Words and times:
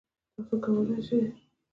تاسو 0.33 0.55
کولی 0.63 0.99
شئ 1.07 1.19